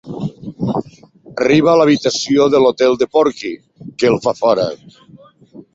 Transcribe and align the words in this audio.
Arriba 1.43 1.69
a 1.73 1.77
l'habitació 1.81 2.49
de 2.57 2.63
l'hotel 2.65 2.99
de 3.03 3.09
Porky, 3.19 3.53
que 4.03 4.13
el 4.15 4.21
fa 4.27 4.37
fora. 4.43 4.69